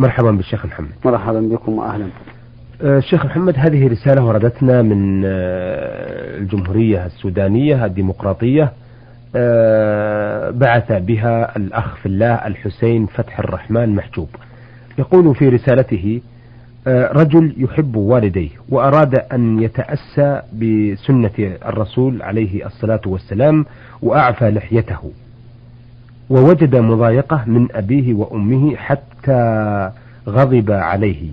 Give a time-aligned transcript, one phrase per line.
[0.00, 0.88] مرحبا بالشيخ محمد.
[1.04, 2.06] مرحبا بكم وأهلا.
[2.82, 8.72] آه، الشيخ محمد هذه رسالة وردتنا من آه، الجمهورية السودانية الديمقراطية
[9.36, 14.28] آه، بعث بها الأخ في الله الحسين فتح الرحمن محجوب.
[14.98, 16.20] يقول في رسالته
[17.12, 23.66] رجل يحب والديه وأراد أن يتأسى بسنة الرسول عليه الصلاة والسلام
[24.02, 25.10] وأعفى لحيته.
[26.30, 29.90] ووجد مضايقة من أبيه وأمه حتى
[30.28, 31.30] غضب عليه.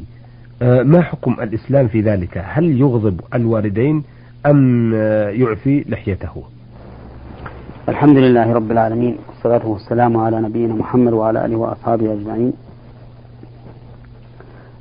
[0.61, 4.03] آه، ما حكم الإسلام في ذلك؟ هل يغضب الوالدين
[4.45, 6.43] أم آه، يعفي لحيته؟
[7.89, 12.53] الحمد لله رب العالمين والصلاة والسلام على نبينا محمد وعلى آله وأصحابه أجمعين.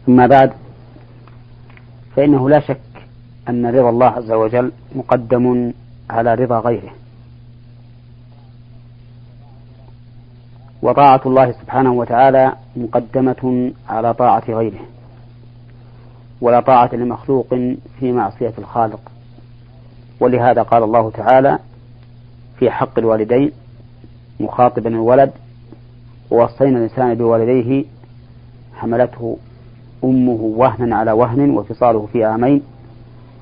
[0.09, 0.53] أما بعد
[2.17, 2.81] فإنه لا شك
[3.49, 5.73] أن رضا الله عز وجل مقدم
[6.11, 6.91] على رضا غيره.
[10.85, 14.81] وطاعة الله سبحانه وتعالى مقدمة على طاعة غيره
[16.41, 17.49] ولا طاعة لمخلوق
[18.01, 19.01] في معصية الخالق.
[20.21, 21.59] ولهذا قال الله تعالى
[22.59, 23.53] في حق الوالدين
[24.41, 25.31] مخاطبا الولد
[26.31, 27.85] ووصينا الإنسان بوالديه
[28.77, 29.37] حملته
[30.05, 32.63] أمه وهنا على وهن وفصاله في عامين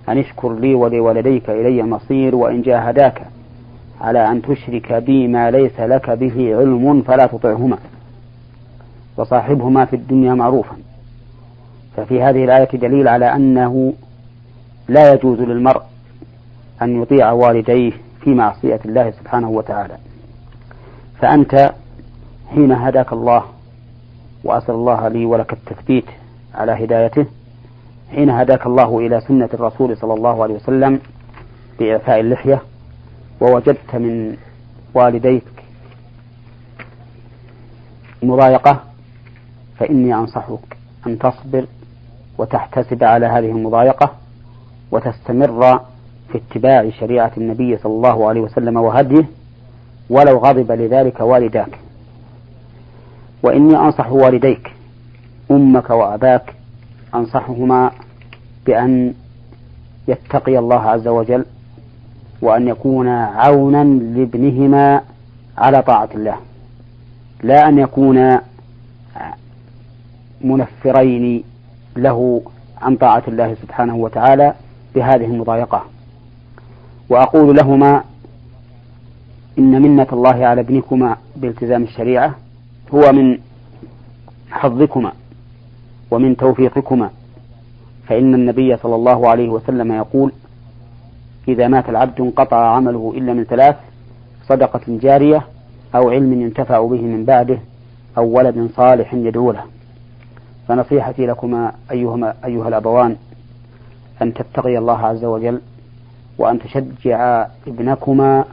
[0.09, 3.27] أن اشكر لي ولوالديك إلي المصير وإن جاهداك
[4.03, 7.78] على أن تشرك بي ما ليس لك به علم فلا تطعهما
[9.17, 10.77] وصاحبهما في الدنيا معروفا.
[11.97, 13.92] ففي هذه الآية دليل على أنه
[14.89, 15.83] لا يجوز للمرء
[16.83, 19.94] أن يطيع والديه في معصية الله سبحانه وتعالى.
[21.20, 21.75] فأنت
[22.55, 23.44] حين هداك الله
[24.44, 26.05] وأسأل الله لي ولك التثبيت
[26.55, 27.27] على هدايته
[28.14, 31.00] حين هداك الله إلى سنة الرسول صلى الله عليه وسلم
[31.78, 32.62] بإعفاء اللحية
[33.42, 34.36] ووجدت من
[34.94, 35.44] والديك
[38.22, 38.80] مضايقة
[39.78, 40.76] فإني أنصحك
[41.06, 41.66] أن تصبر
[42.38, 44.12] وتحتسب على هذه المضايقة
[44.90, 45.78] وتستمر
[46.32, 49.25] في اتباع شريعة النبي صلى الله عليه وسلم وهديه
[50.10, 51.78] ولو غضب لذلك والداك.
[53.42, 54.72] وإني أنصح والديك
[55.50, 56.54] أمك وأباك
[57.14, 57.91] أنصحهما
[58.66, 59.14] بأن
[60.08, 61.44] يتقي الله عز وجل
[62.42, 65.00] وأن يكون عونا لابنهما
[65.58, 66.36] على طاعة الله
[67.42, 68.38] لا أن يكون
[70.41, 71.44] منفرين
[71.97, 72.42] له
[72.81, 74.54] عن طاعة الله سبحانه وتعالى
[74.94, 75.84] بهذه المضايقة.
[77.08, 78.04] وأقول لهما
[79.58, 82.34] إن منة الله على ابنكما بالتزام الشريعة
[82.94, 83.38] هو من
[84.50, 85.12] حظكما
[86.10, 87.10] ومن توفيقكما.
[88.06, 90.32] فإن النبي صلى الله عليه وسلم يقول
[91.48, 93.76] إذا مات العبد انقطع عمله إلا من ثلاث
[94.48, 95.42] صدقة جارية
[95.94, 97.58] أو علم ينتفع به من بعده
[98.19, 99.64] أو ولد صالح يدعو له.
[100.69, 103.16] فنصيحتي لكما أيهما أيها الأبوان
[104.22, 105.60] أن تتقي الله عز وجل
[106.38, 108.44] وأن تشجع ابنكما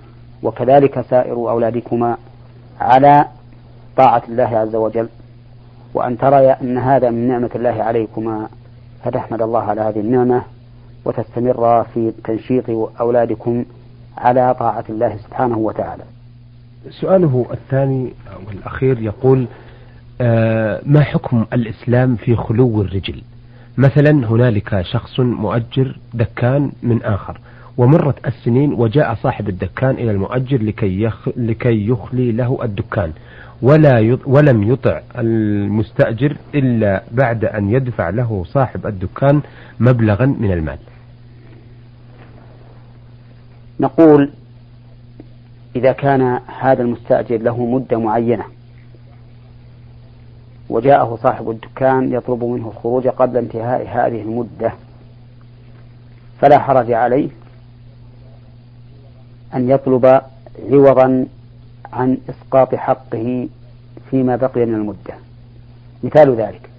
[0.44, 2.18] وكذلك سائر أولادكما
[2.80, 3.26] على
[3.98, 5.10] طاعة الله عز وجل.
[5.94, 8.48] وأن ترى أن هذا من نعمة الله عليكما
[9.04, 10.44] فتحمد الله على هذه النعمة
[11.06, 12.70] وتستمر في تنشيط
[13.02, 13.66] أولادكم
[14.18, 16.04] على طاعة الله سبحانه وتعالى.
[16.90, 19.46] سؤاله الثاني أو الأخير يقول
[20.22, 23.22] آه، ما حكم الإسلام في خلو الرجل؟
[23.78, 27.40] مثلا هنالك شخص مؤجر دكان من آخر
[27.78, 33.12] ومرت السنين وجاء صاحب الدكان إلى المؤجر لكي, يخ لكي يخلي له الدكان.
[33.62, 39.42] ولا ولم يطع المستأجر إلا بعد أن يدفع له صاحب الدكان
[39.80, 40.78] مبلغا من المال.
[43.80, 44.30] نقول
[45.76, 48.44] إذا كان هذا المستأجر له مدة معينة
[50.70, 54.74] وجاءه صاحب الدكان يطلب منه الخروج قبل انتهاء هذه المدة
[56.42, 57.30] فلا حرج عليه
[59.56, 60.22] أن يطلب
[60.72, 61.26] عوضا
[61.94, 63.48] عن إسقاط حقه
[64.10, 65.14] فيما بقي من المدة.
[66.04, 66.70] مثال ذلك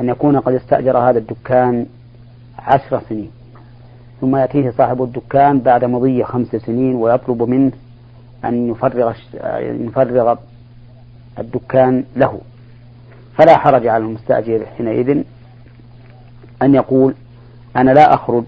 [0.00, 1.86] أن يكون قد استأجر هذا الدكان
[2.58, 3.30] عشر سنين
[4.20, 7.72] ثم يأتيه صاحب الدكان بعد مضي خمس سنين ويطلب منه
[8.44, 9.12] أن يفرغ
[9.60, 10.36] يفرغ
[11.38, 12.40] الدكان له.
[13.34, 15.22] فلا حرج على المستأجر حينئذ
[16.62, 17.14] أن يقول
[17.76, 18.44] أنا لا أخرج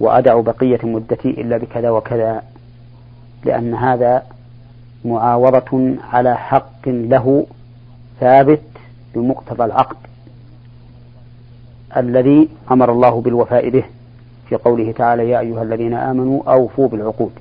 [0.00, 2.42] وأدع بقية مدتي إلا بكذا وكذا
[3.44, 4.22] لأن هذا
[5.04, 7.46] معاوضة على حق له
[8.20, 8.62] ثابت
[9.14, 9.96] بمقتضى العقد
[11.96, 13.84] الذي أمر الله بالوفاء به
[14.48, 17.32] في قوله تعالى يا أيها الذين آمنوا أوفوا بالعقود.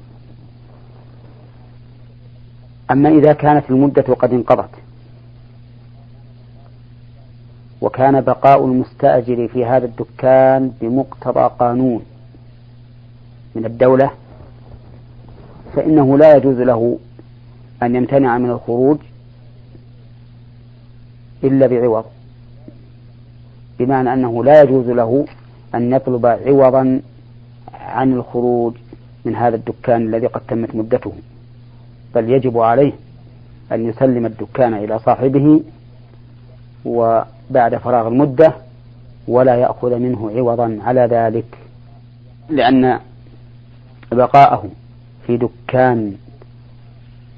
[2.92, 4.70] أما إذا كانت المدة قد انقضت
[7.82, 12.02] وكان بقاء المستأجر في هذا الدكان بمقتضى قانون
[13.56, 14.12] من الدولة
[15.76, 16.98] فإنه لا يجوز له
[17.84, 18.98] أن يمتنع من الخروج
[21.44, 22.06] إلا بعوض.
[23.80, 25.26] بمعنى أنه لا يجوز له
[25.76, 27.02] أن يطلب عوضا
[27.74, 28.74] عن الخروج
[29.26, 31.14] من هذا الدكان الذي قد تمت مدته
[32.16, 32.94] بل يجب عليه
[33.72, 35.62] أن يسلم الدكان إلى صاحبه
[36.86, 38.54] وبعد فراغ المدة
[39.28, 41.58] ولا يأخذ منه عوضا على ذلك
[42.50, 43.00] لأن
[44.12, 44.66] بقاءه
[45.28, 46.14] في دكان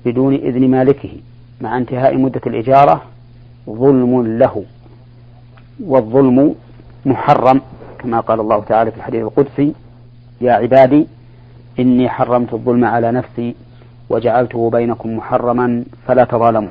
[0.05, 1.09] بدون إذن مالكه
[1.61, 3.01] مع انتهاء مدة الإجارة
[3.69, 4.63] ظلم له
[5.83, 6.55] والظلم
[7.05, 7.61] محرم
[7.99, 9.73] كما قال الله تعالى في الحديث القدسي
[10.41, 11.07] يا عبادي
[11.79, 13.55] إني حرمت الظلم على نفسي
[14.09, 16.69] وجعلته بينكم محرما فلا تظالموا.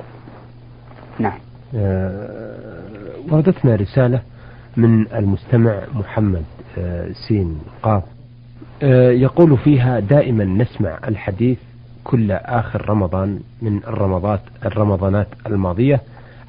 [1.19, 1.39] نعم.
[1.75, 2.81] آه،
[3.31, 4.21] وردتنا رسالة
[4.77, 6.45] من المستمع محمد
[6.79, 8.03] آه، سين قاف
[8.83, 11.59] آه، يقول فيها دائما نسمع الحديث
[12.05, 16.01] كل آخر رمضان من الرمضات الرمضانات الماضية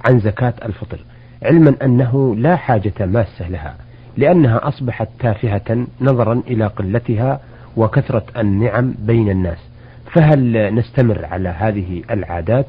[0.06, 1.00] عن زكاة الفطر.
[1.44, 3.76] علما أنه لا حاجة ماسة لها
[4.18, 7.40] لأنها أصبحت تافهة نظرا إلى قلتها
[7.78, 9.58] وكثرة النعم بين الناس.
[10.12, 12.66] فهل نستمر على هذه العادات؟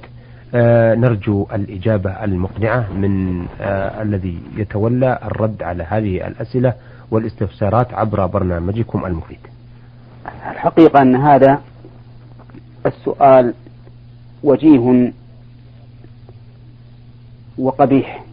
[0.54, 6.74] آه نرجو الإجابة المقنعة من آه الذي يتولى الرد على هذه الأسئلة
[7.10, 9.38] والاستفسارات عبر برنامجكم المفيد.
[10.50, 11.60] الحقيقة أن هذا
[12.86, 13.54] السؤال
[14.42, 15.12] وجيه
[17.58, 18.24] وقبيح.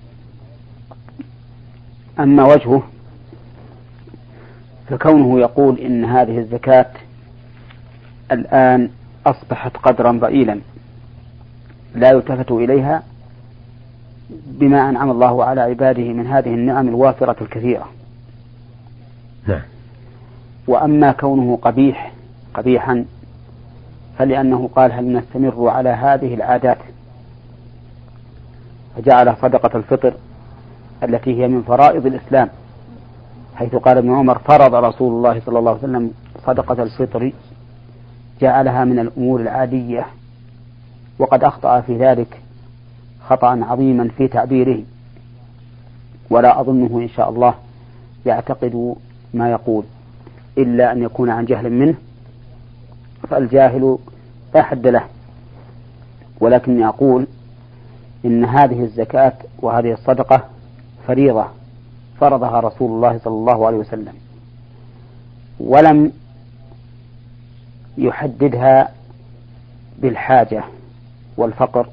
[2.19, 2.83] أما وجهه
[4.89, 6.91] فكونه يقول إن هذه الزكاة
[8.31, 8.89] الآن
[9.25, 10.59] أصبحت قدرا ضئيلا
[11.95, 13.03] لا يلتفت إليها
[14.29, 17.89] بما أنعم الله على عباده من هذه النعم الوافرة الكثيرة.
[19.47, 19.61] نعم.
[20.67, 22.11] وأما كونه قبيح
[22.53, 23.05] قبيحا
[24.19, 26.77] فلأنه قال هل نستمر على هذه العادات؟
[28.95, 30.13] فجعل صدقة الفطر
[31.03, 32.49] التي هي من فرائض الإسلام
[33.55, 36.11] حيث قال ابن عمر فرض رسول الله صلى الله عليه وسلم
[36.45, 37.31] صدقة الفطر
[38.41, 40.05] جعلها من الأمور العادية
[41.19, 42.41] وقد أخطأ في ذلك
[43.27, 44.83] خطأ عظيما في تعبيره
[46.29, 47.53] ولا أظنه إن شاء الله
[48.25, 48.95] يعتقد
[49.33, 49.83] ما يقول
[50.57, 51.95] إلا أن يكون عن جهل منه
[53.29, 53.97] فالجاهل
[54.55, 55.03] لا حد له.
[56.39, 57.27] ولكني أقول
[58.25, 60.45] إن هذه الزكاة وهذه الصدقة
[61.07, 61.45] فريضة
[62.19, 64.13] فرضها رسول الله صلى الله عليه وسلم.
[65.59, 66.11] ولم
[67.97, 68.91] يحددها
[70.01, 70.63] بالحاجة
[71.37, 71.87] والفقر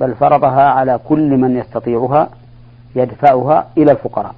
[0.00, 2.28] بل فرضها على كل من يستطيعها
[2.96, 4.34] يدفعها إلى الفقراء.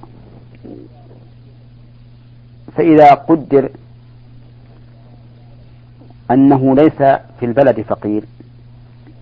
[2.75, 3.69] فإذا قدر
[6.33, 6.97] أنه ليس
[7.39, 8.23] في البلد فقير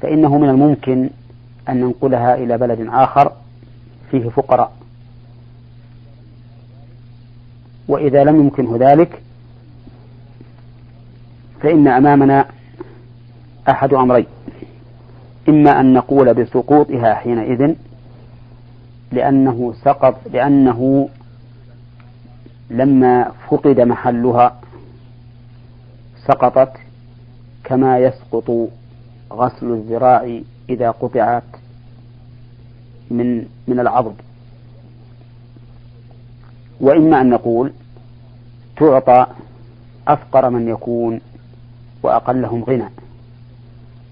[0.02, 1.10] فإنه من الممكن
[1.70, 3.32] أن ننقلها إلى بلد آخر
[4.12, 4.72] فيه فقراء.
[7.88, 9.22] وإذا لم يمكنه ذلك
[11.62, 12.46] فإن أمامنا
[13.70, 14.26] أحد أمرين.
[15.50, 17.76] إما أن نقول بسقوطها حينئذ
[19.12, 21.10] لأنه سقط لأنه
[22.70, 24.60] لما فقد محلها
[26.28, 26.72] سقطت
[27.70, 28.70] كما يسقط
[29.32, 31.44] غسل الذراع إذا قطعت
[33.12, 34.16] من من العضد.
[36.82, 37.74] وإما أن نقول
[38.78, 39.26] تعطى
[40.08, 41.22] أفقر من يكون
[42.04, 42.90] وأقلهم غنى.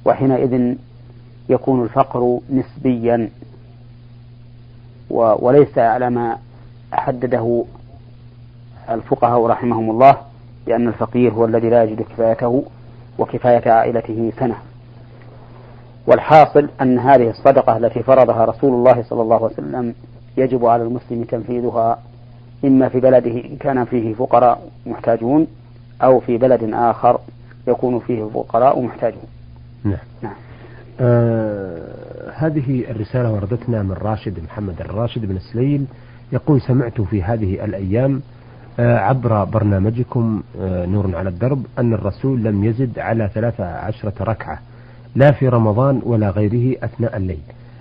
[0.05, 0.75] وحينئذ
[1.49, 3.29] يكون الفقر نسبيا
[5.09, 6.37] وليس على ما
[6.91, 7.65] حدده
[8.89, 10.17] الفقهاء رحمهم الله
[10.67, 12.63] لأن الفقير هو الذي لا يجد كفايته.
[13.19, 14.55] وكفاية عائلته سنة.
[16.07, 19.93] والحاصل أن هذه الصدقة التي فرضها رسول الله صلى الله عليه وسلم
[20.37, 21.99] يجب على المسلم تنفيذها
[22.65, 25.47] إما في بلده إن كان فيه فقراء محتاجون
[26.03, 27.19] أو في بلد آخر
[27.67, 29.23] يكون فيه فقراء محتاجون.
[29.83, 30.33] نعم, نعم.
[30.99, 35.85] آه هذه الرسالة وردتنا من راشد محمد الراشد بن السليل
[36.31, 38.21] يقول سمعت في هذه الأيام
[38.79, 44.59] عبر برنامجكم آه نور على الدرب أن الرسول لم يزد على ثلاثة عشرة ركعة
[45.15, 47.39] لا في رمضان ولا غيره أثناء الليل.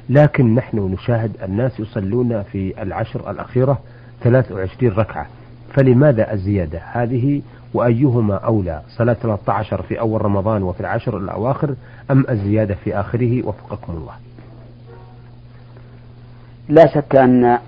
[0.09, 3.79] لكن نحن نشاهد الناس يصلون في العشر الأخيرة
[4.23, 5.26] 23 ركعة.
[5.75, 7.43] فلماذا الزيادة هذه؟
[7.75, 11.75] وأيهما أولى صلاة 13 في أول رمضان وفي العشر الأواخر
[12.11, 14.12] أم الزيادة في آخره؟ وفقكم الله.
[16.69, 17.59] لا شك أن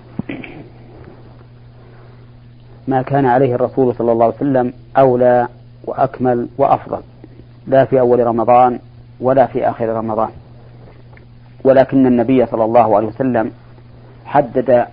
[2.87, 5.47] ما كان عليه الرسول صلى الله عليه وسلم أولى
[5.83, 7.01] وأكمل وأفضل.
[7.67, 8.79] لا في أول رمضان
[9.19, 10.29] ولا في آخر رمضان.
[11.63, 13.51] ولكن النبي صلى الله عليه وسلم
[14.25, 14.85] حدد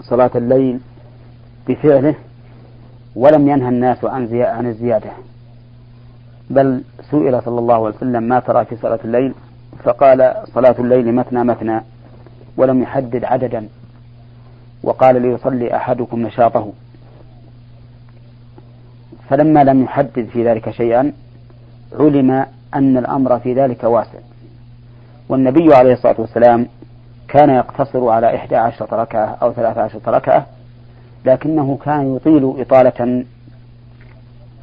[0.00, 0.80] صلاة الليل
[1.68, 2.14] بفعله
[3.16, 5.10] ولم ينهى الناس عن عن الزيادة.
[6.50, 9.34] بل سئل صلى الله عليه وسلم ما ترى في صلاة الليل؟
[9.84, 11.80] فقال صلاة الليل مثنى مثنى
[12.56, 13.68] ولم يحدد عددا.
[14.82, 16.72] وقال ليصلي أحدكم نشاطه.
[19.28, 21.12] فلما لم يحدد في ذلك شيئا
[21.92, 22.30] علم
[22.74, 24.18] أن الأمر في ذلك واسع.
[25.28, 26.66] والنبي عليه الصلاة والسلام
[27.28, 30.46] كان يقتصر على إحدى عشرة ركعة أو ثلاثة عشرة ركعة
[31.24, 33.24] لكنه كان يطيل إطالة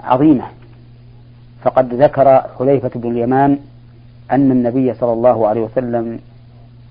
[0.03, 0.45] عظيمة.
[1.63, 3.59] فقد ذكر حذيفة بن اليمان
[4.31, 6.19] أن النبي صلى الله عليه وسلم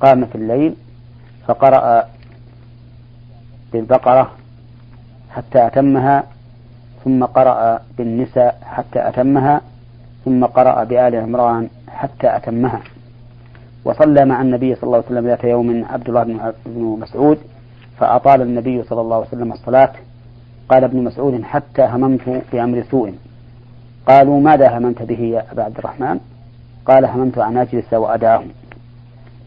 [0.00, 0.74] قام في الليل
[1.46, 2.04] فقرأ
[3.72, 4.30] بالبقرة
[5.30, 6.24] حتى أتمها
[7.04, 9.60] ثم قرأ بالنساء حتى أتمها
[10.24, 12.80] ثم قرأ بآل عمران حتى أتمها.
[13.84, 16.22] وصلى مع النبي صلى الله عليه وسلم ذات يوم عبد الله
[16.66, 17.38] بن مسعود
[17.98, 19.92] فأطال النبي صلى الله عليه وسلم الصلاة.
[20.68, 23.14] قال ابن مسعود حتى هممت بأمر سوء.
[24.06, 26.20] قالوا ماذا هممت به يا أبا عبد الرحمن؟
[26.86, 28.48] قال هممت أن أجلس وأدعهم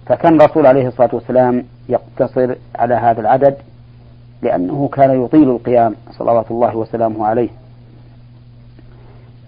[0.05, 3.55] فكان الرسول عليه الصلاة والسلام يقتصر على هذا العدد
[4.43, 7.50] لأنه كان يطيل القيام صلوات الله وسلامه عليه.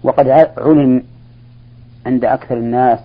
[0.02, 1.02] وقد علم
[2.06, 2.98] عند أكثر الناس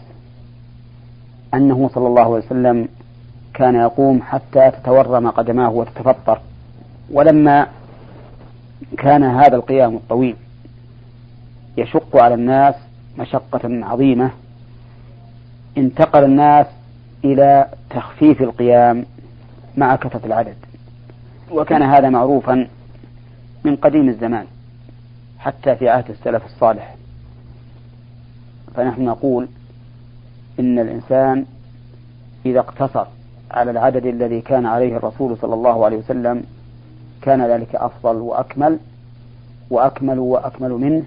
[1.54, 2.88] أنه صلى الله عليه وسلم
[3.54, 6.42] كان يقوم حتى تتورم قدماه وتتفطر.
[7.12, 7.68] ولما
[8.98, 10.36] كان هذا القيام الطويل
[11.78, 12.76] يشق على الناس
[13.18, 14.32] مشقة عظيمة
[15.78, 16.66] انتقل الناس
[17.26, 19.06] إلى تخفيف القيام
[19.78, 20.56] مع كثرة العدد.
[21.52, 22.68] وكان هذا معروفا
[23.64, 24.46] من قديم الزمان
[25.40, 26.96] حتى في عهد السلف الصالح.
[28.76, 29.48] فنحن نقول
[30.60, 31.46] إن الإنسان
[32.46, 33.06] إذا اقتصر
[33.52, 36.44] على العدد الذي كان عليه الرسول صلى الله عليه وسلم
[37.22, 38.80] كان ذلك أفضل وأكمل
[39.70, 41.04] وأكمل وأكمل منه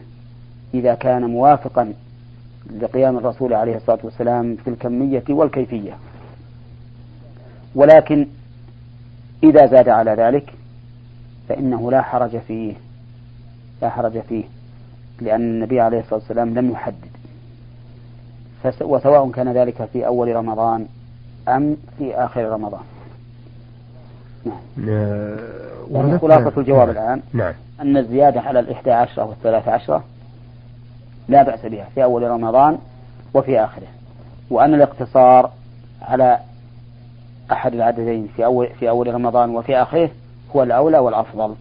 [0.74, 1.92] إذا كان موافقا
[2.80, 5.96] لقيام الرسول عليه الصلاة والسلام في الكمية والكيفية.
[7.74, 8.26] ولكن
[9.44, 10.54] إذا زاد على ذلك
[11.48, 12.74] فإنه لا حرج فيه
[13.82, 14.44] لا حرج فيه
[15.20, 17.14] لأن النبي عليه الصلاة والسلام لم يحدد.
[18.80, 20.86] وسواء كان ذلك في أول رمضان
[21.48, 22.80] أم في آخر رمضان.
[24.76, 25.36] نعم.
[25.90, 26.96] يعني خلاصة الجواب نعم.
[26.96, 27.22] الآن.
[27.32, 27.52] نعم.
[27.80, 30.04] أن الزيادة على الإحدى عشرة والثلاث عشرة
[31.28, 32.78] لا بأس بها في أول رمضان
[33.34, 33.86] وفي آخره.
[34.50, 35.50] وأن الاقتصار
[36.02, 36.38] على
[37.52, 40.10] أحد العددين في أول في أول رمضان وفي آخره
[40.56, 41.54] هو الأولى والأفضل.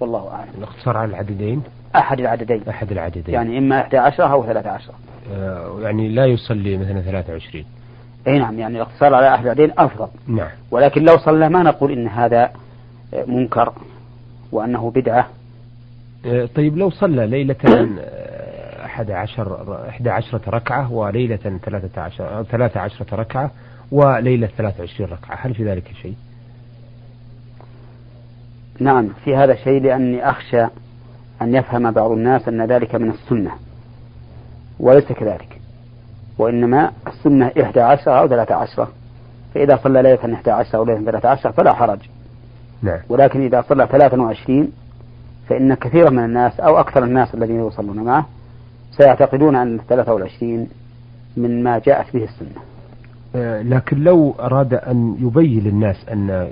[0.00, 0.50] والله أعلم.
[0.58, 1.62] الاقتصار على العددين؟
[1.96, 2.62] أحد العددين.
[2.68, 3.34] أحد العددين.
[3.34, 4.92] يعني إما 11 أو 13
[5.32, 7.64] آه يعني لا يصلي مثلا 23
[8.26, 10.08] أي نعم يعني الاقتصار على أحد العددين أفضل.
[10.26, 10.48] نعم.
[10.70, 12.50] ولكن لو صلى ما نقول إن هذا
[13.26, 13.72] منكر
[14.52, 15.26] وأنه بدعة.
[16.26, 17.56] آه طيب لو صلى ليلة
[18.84, 23.50] أحد عشر إحدى عشرة ركعة وليلة ثلاثة عشر ثلاثة عشرة ركعة
[23.92, 26.14] وليلة ثلاثة وعشرين ركعة هل في ذلك شيء؟
[28.80, 30.66] نعم في هذا شيء لأني أخشى
[31.42, 33.50] أن يفهم بعض الناس أن ذلك من السنة
[34.80, 35.60] وليس كذلك
[36.38, 38.88] وإنما السنة إحدى عشرة أو ثلاثة عشرة
[39.54, 41.98] فإذا صلى ليلة إحدى عشرة أو ليلة ثلاثة عشرة فلا حرج
[42.82, 42.98] نعم.
[43.08, 44.72] ولكن إذا صلى ثلاثة وعشرين
[45.48, 48.26] فإن كثيرا من الناس أو أكثر الناس الذين يصلون معه
[48.90, 50.68] سيعتقدون أن الثلاثة والعشرين
[51.36, 52.62] من ما جاءت به السنة
[53.34, 56.48] لكن لو أراد أن يبين للناس أن آه،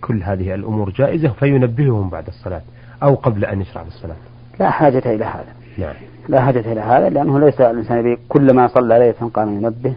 [0.00, 2.62] كل هذه الأمور جائزة فينبههم بعد الصلاة
[3.02, 4.16] أو قبل أن يشرع الصلاة
[4.60, 5.52] لا حاجة إلى هذا.
[5.78, 5.94] نعم.
[6.28, 9.94] لا حاجة إلى هذا لأنه ليس الإنسان كلما صلى ليلة قام ينبه.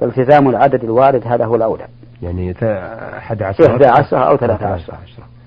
[0.00, 1.84] فالتزام العدد الوارد هذا هو الأولى.
[2.22, 4.92] يعني 11 11 أو 13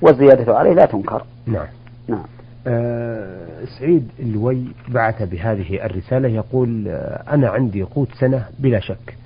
[0.02, 1.24] والزيادة عليه لا تنكر.
[1.46, 1.68] نعم.
[2.08, 2.26] نعم.
[2.68, 8.98] آه سعيد الوي بعث بهذه الرسالة يقول آه أنا عندي قوت سنة بلا شك.
[9.10, 9.22] آه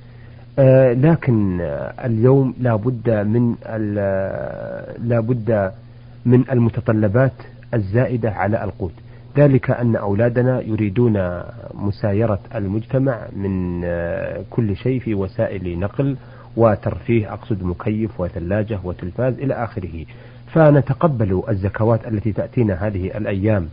[0.94, 3.56] لكن آه اليوم لا بد من
[5.04, 5.72] لا بد
[6.26, 7.34] من المتطلبات
[7.74, 8.94] الزائدة على القوت.
[9.38, 11.42] ذلك أن أولادنا يريدون
[11.74, 16.16] مسايرة المجتمع من آه، كل شيء في وسائل نقل
[16.58, 20.06] وترفيه أقصد مكيف وثلاجة وتلفاز إلى آخره.
[20.54, 23.68] فنتقبل الزكوات التي تأتينا هذه الأيام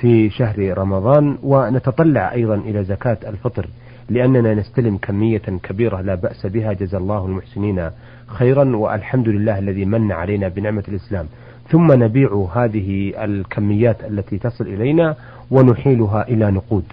[0.00, 3.66] في شهر رمضان ونتطلع أيضا إلى زكاة الفطر.
[4.10, 6.72] لأننا نستلم كمية كبيرة لا بأس بها.
[6.72, 7.90] جزا الله المحسنين
[8.26, 11.26] خيرا والحمد لله الذي من علينا بنعمة الإسلام.
[11.68, 15.14] ثم نبيع هذه الكميات التي تصل إلينا
[15.50, 16.84] ونحيلها إلى نقود.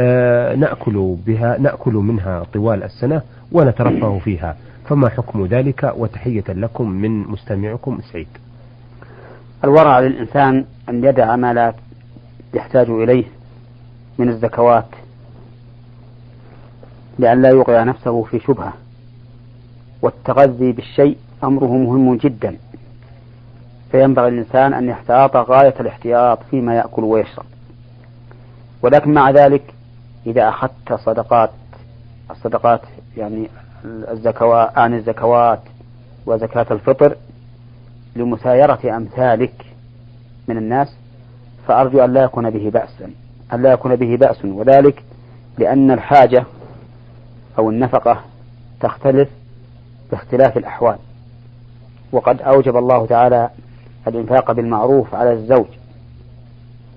[0.00, 4.56] آه نأكل بها نأكل منها طوال السنة ونترفه فيها.
[4.88, 8.28] فما حكم ذلك؟ وتحية لكم من مستمعكم سعيد.
[9.64, 11.74] الورع للإنسان أن يدع ما لا
[12.54, 13.24] يحتاج إليه
[14.18, 14.86] من الزكوات.
[17.18, 18.72] لئلا يوقع نفسه في شبهة.
[20.02, 22.56] والتغذي بالشيء أمره مهم جدا.
[23.90, 27.44] فينبغي الإنسان أن يحتاط غاية الاحتياط فيما يأكل ويشرب.
[28.82, 29.74] ولكن مع ذلك
[30.26, 31.50] إذا أخذت صدقات
[32.30, 32.80] الصدقات
[33.16, 33.48] يعني
[33.84, 35.60] الزكوات عن الزكوات
[36.26, 37.16] وزكاة الفطر
[38.16, 39.64] لمسايرة أمثالك
[40.48, 40.96] من الناس
[41.68, 43.02] فأرجو أن لا يكون به بأس
[43.52, 44.44] أن لا يكون به بأس.
[44.44, 45.02] وذلك
[45.58, 46.44] لأن الحاجة
[47.58, 48.20] أو النفقة
[48.80, 49.28] تختلف
[50.10, 50.98] باختلاف الأحوال.
[52.12, 53.50] وقد أوجب الله تعالى
[54.08, 55.66] الإنفاق بالمعروف على الزوج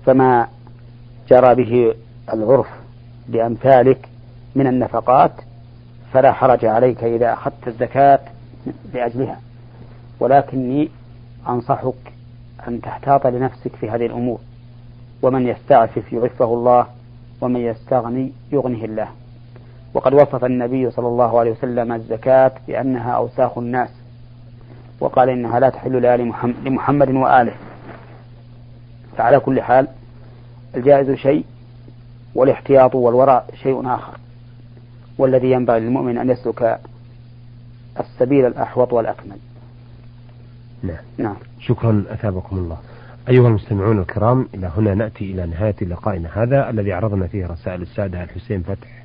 [0.06, 0.48] فما
[1.28, 1.94] جرى به
[2.32, 2.68] العرف
[3.28, 4.08] لأمثالك
[4.54, 5.32] من النفقات
[6.12, 8.20] فلا حرج عليك إذا أخذت الزكاة
[8.94, 9.40] لأجلها.
[10.20, 10.88] ولكني
[11.48, 12.12] أنصحك
[12.68, 14.38] أن تحتاط لنفسك في هذه الأمور
[15.22, 16.86] ومن يستعفف يعفه الله
[17.40, 19.08] ومن يستغني يغنه الله.
[19.94, 23.88] وقد وصف النبي صلى الله عليه وسلم الزكاة بأنها أوساخ الناس
[25.00, 26.32] وقال إنها لا تحل لآل
[26.64, 27.54] محمد وآله.
[29.16, 29.88] فعلى كل حال
[30.76, 31.44] الجائز شيء
[32.34, 34.18] والاحتياط والورع شيء آخر
[35.18, 36.80] والذي ينبغي للمؤمن أن يسلك
[38.00, 39.36] السبيل الأحوط والأكمل.
[40.82, 40.96] نعم.
[41.18, 41.36] نعم.
[41.60, 42.78] شكرا أثابكم الله.
[43.28, 48.22] أيها المستمعون الكرام إلى هنا نأتي إلى نهاية لقائنا هذا الذي عرضنا فيه رسائل السادة
[48.22, 48.99] الحسين فتح.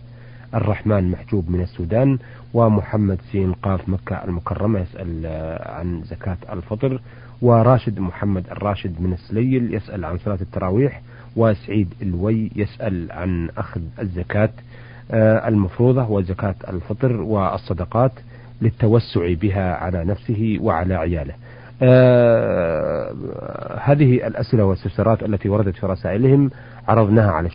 [0.55, 2.17] الرحمن محجوب من السودان
[2.53, 5.25] ومحمد سين قاف مكة المكرمة يسأل
[5.65, 7.01] عن زكاة الفطر
[7.41, 11.01] وراشد محمد الراشد من السليل يسأل عن صلاة التراويح
[11.35, 14.49] وسعيد الوي يسأل عن أخذ الزكاة
[15.11, 18.11] آه، المفروضة وزكاة الفطر والصدقات
[18.61, 21.33] للتوسع بها على نفسه وعلى عياله.
[21.81, 23.13] آه
[23.83, 26.51] هذه الأسئلة والاستفسارات التي وردت في رسائلهم
[26.87, 27.47] عرضناها على